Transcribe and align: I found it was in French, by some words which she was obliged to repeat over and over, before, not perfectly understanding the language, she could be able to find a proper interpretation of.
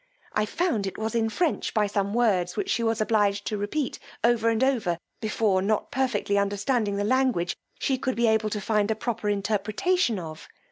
I 0.33 0.47
found 0.47 0.87
it 0.87 0.97
was 0.97 1.13
in 1.13 1.29
French, 1.29 1.75
by 1.75 1.85
some 1.85 2.15
words 2.15 2.57
which 2.57 2.71
she 2.71 2.81
was 2.81 3.01
obliged 3.01 3.45
to 3.45 3.55
repeat 3.59 3.99
over 4.23 4.49
and 4.49 4.63
over, 4.63 4.97
before, 5.21 5.61
not 5.61 5.91
perfectly 5.91 6.39
understanding 6.39 6.95
the 6.95 7.03
language, 7.03 7.55
she 7.77 7.99
could 7.99 8.15
be 8.15 8.25
able 8.25 8.49
to 8.49 8.59
find 8.61 8.89
a 8.89 8.95
proper 8.95 9.29
interpretation 9.29 10.17
of. 10.17 10.47